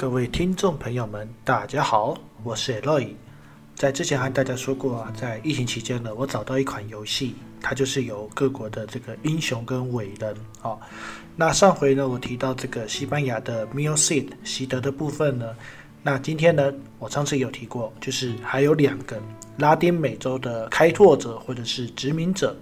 [0.00, 3.08] 各位听众朋友们，大家好，我是 Eloy。
[3.74, 10.32] 在之前和大家说过啊，在疫情期间呢，我找到一款游戏，它就是由各国的这个英雄跟伟人
[10.62, 10.78] 哦。
[11.34, 15.52] 那上回呢，我提到这个西班牙的 m i l c i d 习德的部分呢，
[16.00, 19.20] 那今天呢，我上次有提过，就是还有两个
[19.56, 22.56] 拉丁美洲的开拓者或者是殖民者。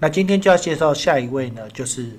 [0.00, 2.18] 那今天就要介绍下一位呢，就是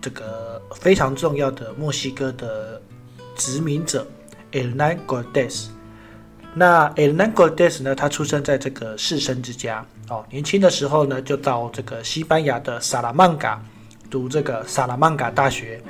[0.00, 2.80] 这个非常重要的墨西哥的
[3.36, 4.06] 殖民者
[4.50, 5.68] Hernán Cortés。
[6.54, 13.62] 那 Hernán Cortés 呢，他出生在这个士绅之家哦，年轻的时候呢，就到这个西班牙的萨拉曼卡。
[14.08, 15.82] 读这个萨拉曼卡大学，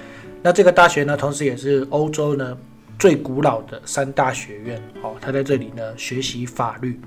[0.43, 2.57] 那这个大学呢，同时也是欧洲呢
[2.99, 5.15] 最古老的三大学院哦。
[5.21, 6.99] 他在这里呢学习法律。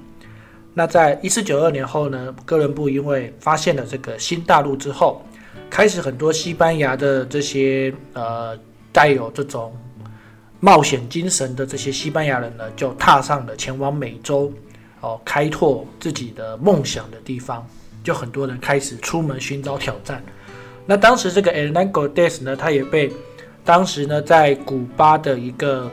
[0.72, 5.24] 那在一四九二年后呢，哥伦布因为发现了这个新大陆之后，
[5.68, 8.56] 开始很多西班牙的这些呃
[8.92, 9.76] 带有这种
[10.60, 14.52] 冒险精神的这些西班牙人呢，就踏上了前往美洲
[15.02, 17.66] 哦开拓自己的梦想的地方，
[18.04, 20.22] 就很多人开始出门寻找挑战。
[20.86, 23.12] 那当时这个 Hernán Cortés 呢，他也被
[23.64, 25.90] 当时呢在古巴的一个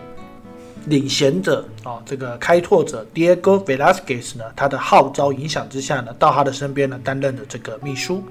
[0.86, 8.22] 领衔者啊，这个开拓者 Diego Velasquez 呢，他的号召影响之下呢，到他的身边呢担任了这个秘书，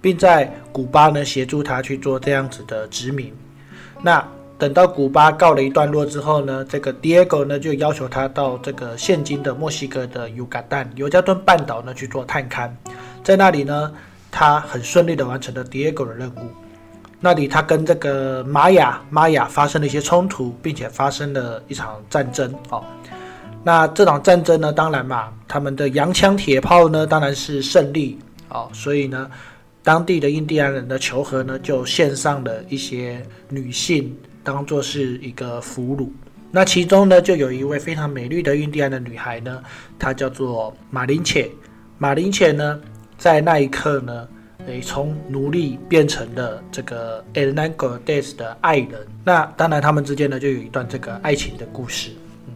[0.00, 3.32] 并在古巴呢协助他去做这样子的殖民。
[4.02, 4.26] 那
[4.58, 12.70] 等到古巴告了一段落之后呢，这个 Diego 呢就要求他到这个现今的墨西哥的尤加旦尤加敦半岛呢去做探勘，
[13.22, 13.92] 在那里呢。
[14.38, 16.40] 他很顺利的完成了 Diego 的任务。
[17.20, 22.54] 那里他跟这个玛雅玛雅发生了一些冲突，并且发生了一场战争。
[22.68, 22.84] 哦，
[23.64, 28.18] 那这场战争呢，当然嘛，他们的洋枪铁炮呢，当然是胜利。
[28.50, 29.30] 哦，所以呢，
[29.82, 34.14] 当地的印第安人的求和呢，就献上了一些女性，
[34.46, 36.08] 当做是一个俘虏。
[36.52, 39.60] 那其中呢，就有一位非常美丽的印第安的女孩呢，
[39.98, 41.50] 她叫做马林切。
[41.98, 42.80] 马林切呢？
[43.18, 44.28] 在那一刻呢，
[44.66, 49.06] 诶，从奴隶变成了这个 Hernán Cortés 的爱人。
[49.24, 52.10] 那当然，他们之间呢就有一段这个爱情的故事。
[52.46, 52.54] 嗯，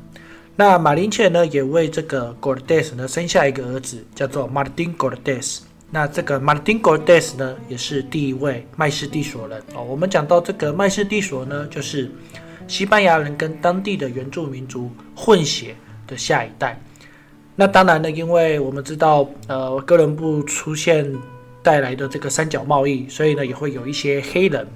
[0.55, 5.61] 那马林切呢也为这个 Cortés 呢生下一个儿子，叫做 Martín Cortés。
[5.91, 9.83] 那这个 Martín Cortés 呢也是第一位麦斯蒂索人哦。
[9.83, 12.11] 我们讲到这个麦斯蒂索呢，就是
[12.69, 15.75] 西班牙人跟当地的原住民族混血
[16.07, 16.81] 的下一代。
[17.57, 21.13] 那当然呢，因为我们知道，呃，哥伦布出现
[21.63, 24.67] 带来的这个三角贸易，所以呢也会有一些黑人。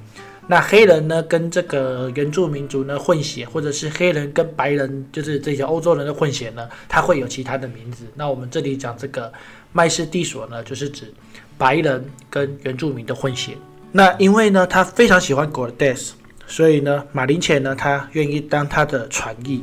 [0.46, 8.04] 那黑人呢跟这个原住民族呢混血，或者是黑人跟白人，就是这些欧洲人的混血呢，他会有其他的名字。
[8.14, 9.32] 那我们这里讲这个
[9.74, 11.12] 麦氏地所呢，就是指
[11.58, 13.58] 白人跟原住民的混血。
[13.92, 16.12] 那因为呢他非常喜欢 Gordes，
[16.46, 19.62] 所以呢马林钱呢他愿意当他的传译。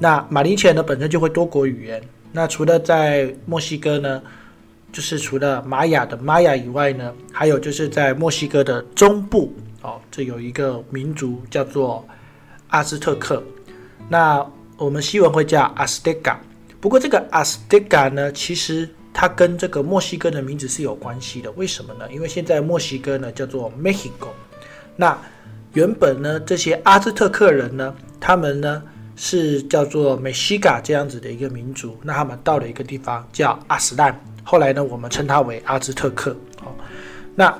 [0.00, 2.02] 那马林钱呢本身就会多国语言。
[2.32, 4.22] 那除了在墨西哥呢，
[4.92, 12.06] 就是除了玛雅的玛雅以外呢，还有就是在墨西哥的中部哦，这有一个民族叫做
[12.68, 13.42] 阿斯特克。
[14.08, 14.44] 那
[14.76, 16.38] 我们西文会叫阿斯特加。
[16.80, 18.88] 不过这个阿斯特加呢，其实
[19.18, 21.50] 它跟这个墨西哥的名字是有关系的。
[21.52, 22.06] 为什么呢？
[22.12, 24.30] 因为现在墨西哥呢叫做 Mexico。
[24.94, 25.18] 那
[25.72, 28.82] 原本呢这些阿兹特克人呢，他们呢。
[29.20, 36.36] 是叫做美西嘎这样子的一个民族，那他们到了一个地方叫阿斯兰，后来呢，我们称它为阿兹特克。
[36.62, 36.72] 好，
[37.34, 37.52] 那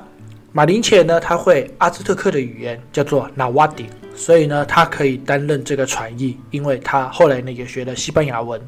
[0.53, 8.61] 马林切呢，他会阿兹特克的语言叫做纳瓦迪，所以呢，他可以担任这个传译，因为他后来呢也学了西班牙文，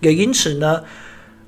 [0.00, 0.82] 也因此呢，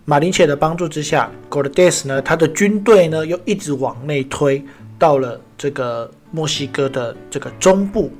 [0.08, 4.64] 马林切的帮助之下 g o r d e s 呢，他的军队呢又一直往内推，
[4.98, 8.10] 到了这个墨西哥的这个中部。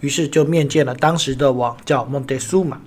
[0.00, 2.80] 于是就面见了当时的王，叫蒙德苏马。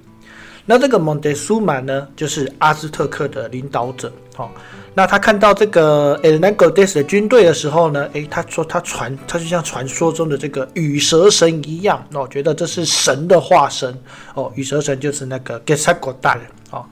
[0.72, 4.14] 那这个蒙德苏马呢，就是阿兹特克的领导者。
[4.36, 4.54] 好，
[4.94, 13.92] 那他看到这个 El Nago Des 的军队的时候呢，诶，他说他传，他就像传说中的这个羽蛇神一样，哦，觉得这是神的化身。
[14.36, 16.40] 哦，羽蛇神就是那个 g e s a g o d a
[16.70, 16.86] 哦，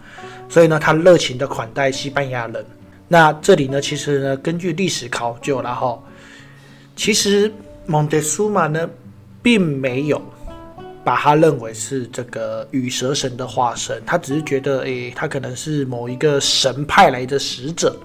[0.50, 2.66] 所以呢，他热情的款待西班牙人。
[3.08, 6.02] 那这里呢，其实呢，根据历史考究了哈，
[6.96, 7.54] 其实
[7.86, 8.90] 蒙德苏马呢。
[9.40, 10.22] 并没有
[11.08, 17.96] 把他认为是这个羽蛇神的化身，他只是觉得，诶，他可能是某一个神派来的使者，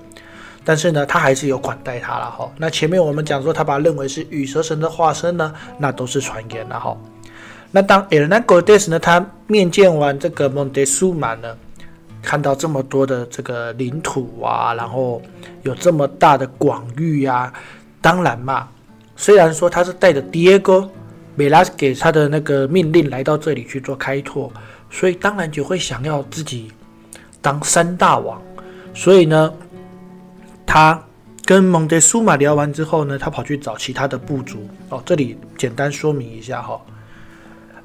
[0.65, 2.49] 但是呢，他还是有款待他了哈。
[2.57, 6.97] 那前面我们讲说，他把认为是羽蛇神的化身呢，那都是传言了哈。
[7.73, 11.57] 那当 Hernán Cortés 呢，他面见完这个蒙德苏马呢，
[12.23, 15.21] 看到这么多的这个领土啊，然后
[15.65, 17.53] 有这么大的广域啊，
[18.01, 18.69] 当然嘛，
[19.17, 20.89] 虽然说他是带着 Diego。
[21.35, 24.53] 梅拉给他的那个命令来到这里去做开拓，
[24.91, 26.71] 所以当然就会想要自己
[27.41, 28.41] 当三大王。
[28.95, 29.53] 所以呢，
[30.67, 31.03] 他
[31.45, 34.69] 跟蒙德苏马聊完之后呢，他跑去找其他的部族。
[34.91, 36.81] 哦，这里简单说明一下哈，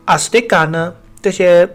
[0.06, 1.68] 阿斯蒂卡呢，这些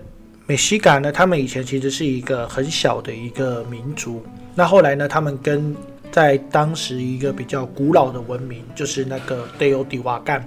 [0.46, 4.22] 美西卡呢，他们以前其实是一个很小的一个民族。
[4.54, 5.74] 那后来呢，他们跟
[6.10, 10.46] 在当时一个比较古老的文明，就是那个德欧迪瓦干。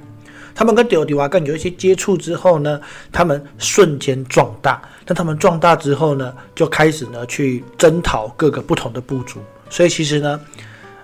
[0.56, 2.82] 他们跟德欧迪瓦干有一些接触之后呢，
[3.12, 4.82] 他们瞬间壮大。
[5.06, 9.40] 但他们壮大之后呢，就开始呢去征讨各个不同的部族。
[9.70, 10.40] 所以其实呢，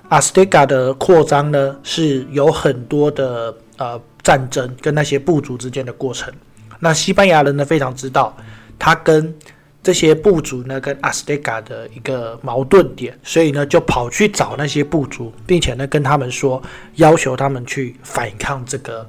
[0.10, 6.34] 阿斯蒂卡的扩张呢是有很多的呃战争跟那些部族之间的过程。
[6.80, 8.36] 那西班牙人呢非常知道
[8.80, 9.32] 他跟
[9.84, 16.62] 这些部族呢，跟阿斯蒂卡的一个矛盾点，所以呢，就跑去找那些部族，并且呢，跟他们说，
[16.96, 19.08] 要求他们去反抗这个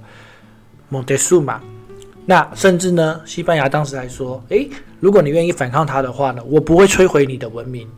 [0.92, 1.58] 蒙德苏马。
[2.26, 4.68] 那甚至呢，西班牙当时还说，诶，
[5.00, 7.88] 如果你愿意反抗他的话呢，我不会摧毁你的文明。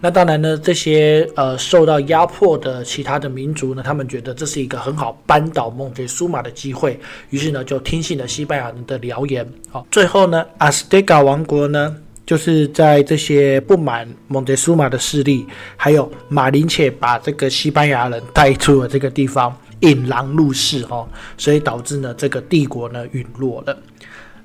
[0.00, 9.44] 那当然呢，这些呃受到压迫的其他的民族呢，他们觉得这是一个很好扳倒蒙德苏马的机会，于是呢，就听信了西班牙人的谣言。
[9.70, 11.96] 好，最后呢，阿斯蒂卡王国呢。
[12.26, 15.44] 就是在这些不满蒙德苏马的势力，
[15.76, 23.78] 还有马林切把这个西班牙人带出了这个地方，引狼入室哦，所以导致呢这个帝国呢陨落了。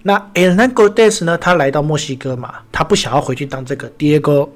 [0.04, 4.48] 那 Hernán Cortés 呢，他来到墨西哥嘛，他不想要回去当这个 Diego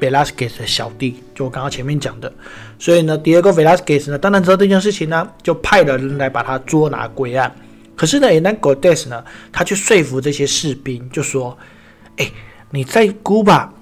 [0.00, 2.32] Velázquez 的小弟，就我刚刚前面讲的，
[2.78, 7.54] 所以呢，Diego Velázquez 呢，当然知道这件事情呢，就派了人来把他捉拿归案。
[7.94, 11.56] 可是呢，Hernán Cortés 呢，他去说服这些士兵，就说，
[12.16, 12.30] 哎。
[12.70, 13.72] 你在古巴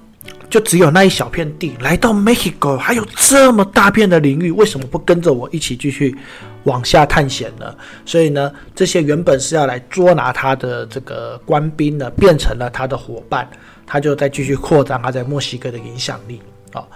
[0.48, 6.16] 就只有那一小片地，来到 Mexico 还有这么大片的领域，为什么不跟着我一起继续
[6.64, 7.75] 往下探险呢？
[8.04, 13.48] 所以呢，这些原本是要来捉拿他的这个官兵呢，变成了他的伙伴，
[13.87, 16.40] 他就在继续扩张他在墨西哥的影响力
[16.72, 16.87] 啊。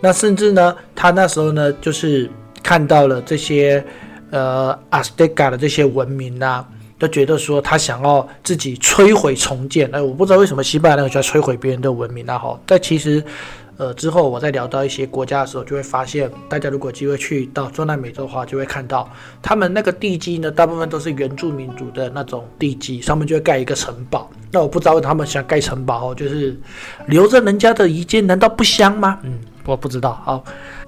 [0.00, 2.30] 那甚至呢，他那时候呢，就是
[2.62, 3.84] 看到了这些
[4.30, 6.64] 呃阿斯蒂卡的这些文明呐。
[7.00, 12.38] 都觉得说他想要自己摧毁重建，哎，我不知道为什么西班牙人喜欢摧毁别人的文明啊！
[12.38, 13.24] 哈，但其实，
[13.78, 19.08] 呃，之后我在聊到一些国家的时候，就会发现，大家如果机会去到中南美洲的话，就会看到
[19.40, 24.30] 他们那个地基呢，大部分都是原住民族的那种地基，上面就会盖一个城堡。
[24.52, 26.54] 那我不知道他们想盖城堡，就是
[27.06, 29.18] 留着人家的遗迹，难道不香吗？
[29.22, 30.20] 嗯，我不知道。
[30.22, 30.44] 好，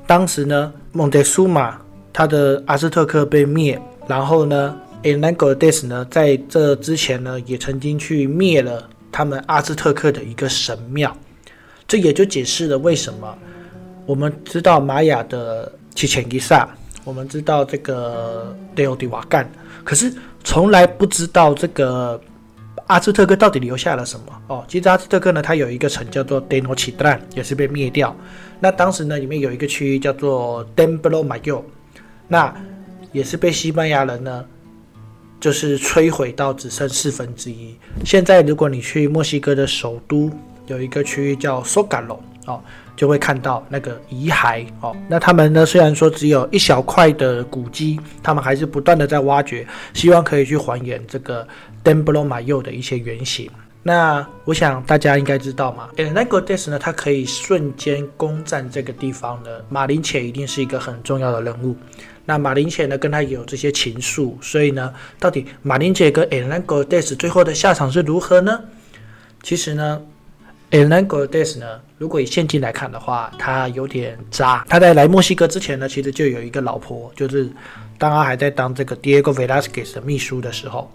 [0.07, 1.79] 当时呢，蒙德苏马
[2.13, 11.17] 他的阿斯特克被灭，然后呢？a n a n g o d e s 呢，在这之前呢，也曾经去灭了他们阿兹特克的一个神庙，
[11.87, 13.37] 这也就解释了为什么
[14.07, 16.69] 我们知道玛雅的奇前伊萨，
[17.05, 19.51] 我们知道这个德欧迪瓦干，
[19.85, 20.13] 可是
[20.45, 22.21] 从来不知道这个
[22.87, 24.65] 阿兹特克到底留下了什么哦。
[24.69, 28.17] 其实阿兹特克呢，它有一个城叫做 Denochitlan，也是被灭掉。
[28.61, 31.63] 那当时呢，里面有一个区域叫做 Demblo Mayo，
[32.29, 32.55] 那
[33.13, 34.45] 也是被西班牙人呢。
[35.43, 37.77] 就是摧毁到只剩四分之一。
[38.05, 40.31] 现在，如果你去墨西哥的首都，
[40.69, 42.63] 有一个区域叫 Sogalo 哦，
[42.95, 44.97] 就会看到那个遗骸哦。
[45.09, 51.45] 那他们呢，虽然说只有一小块的古迹，他们还是不断的在挖掘，希望可以去还原这个
[51.83, 53.51] Demblo Mayo 的一些原型。
[53.83, 61.77] 那我想大家应该知道嘛 e n a g o d e s 呢，它可以瞬间攻占这个地方的，马林切一定是一个很重要的人物。
[62.25, 68.61] 那马林姐呢，跟他有这些情愫，所以呢，到底马林姐跟 El Nango Des 最后的下场是如何呢？
[69.43, 70.01] 其实呢
[70.71, 74.65] ，El Nango Des 呢，如果以现今来看的话，他有点渣。
[74.69, 77.51] 他在来墨西哥之前呢，其实就有一个老婆，就是
[77.99, 80.93] 当他还在当这个 Diego Velasquez 的秘书的时候，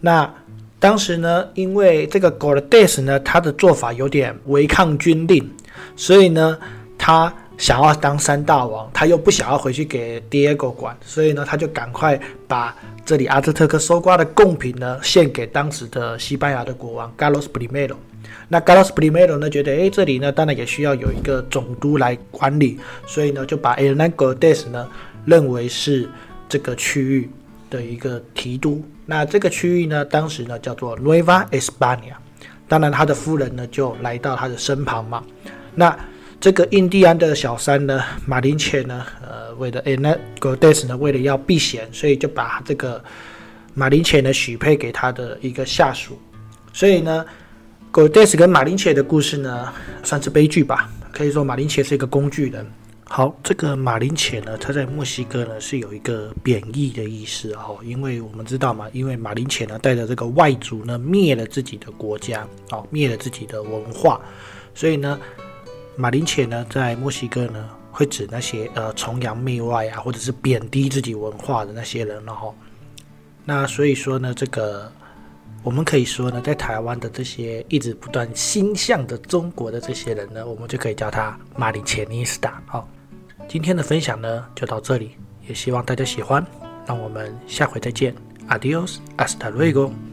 [0.00, 0.30] 那
[0.78, 5.50] 当时呢，因为这个 Gordes 呢，他的做法有点违抗军令，
[5.96, 6.58] 所以呢，
[6.98, 7.32] 他。
[7.58, 12.18] 想要当三大王，他又不想要回去给 Diego 管，所以呢，他就赶快
[12.48, 17.96] 把这里阿兹特克收刮的贡品呢献给当时的西班牙的国王 Carlos Primero。
[18.48, 24.88] 那 Carlos Primero 呢觉得，哎，这里呢当然也需要有一个总督来管理，所以呢就把 El Nango-Des 呢
[25.24, 26.08] 认为是
[26.48, 27.30] 这个区域
[27.70, 28.82] 的一个提督。
[29.06, 32.14] 那这个区域呢，当时呢叫做 Nueva España。
[32.68, 35.22] 当然，他的夫人呢就来到他的身旁嘛。
[35.74, 35.94] 那
[36.42, 43.00] 这个印第安的小三呢，马林切呢，呃，为了诶，那 g o d e s 呢，为了要避嫌，所以就把这个
[43.74, 46.18] 马林切呢许配给他的一个下属。
[46.72, 47.24] 所以呢
[47.92, 49.72] g o d e s 跟马林切的故事呢，
[50.02, 50.90] 算是悲剧吧。
[51.12, 52.66] 可以说马林切是一个工具人。
[53.04, 64.20] 好，这个马林切呢，它在墨西哥呢是有一个贬义的意思哦，因为我们知道嘛，因为马林切呢带着这个外族呢灭了自己的国家哦，灭了自己的文化，
[64.74, 65.20] 所以呢，
[65.96, 72.52] 马林且呢在墨西哥呢会指那些呃崇洋媚外啊，或者是贬低自己文化的那些人了哈。
[73.44, 74.90] 那所以说呢，这个
[75.62, 82.84] 我们可以说呢，在台湾的这些一直不断心向着中国的这些人呢，我们就可以叫他马林切尼斯达哦。
[83.48, 85.12] 今天的分享呢，就到这里，
[85.46, 86.44] 也希望大家喜欢。
[86.86, 88.14] 让我们下回再见
[88.48, 90.11] ，Adios，hasta luego。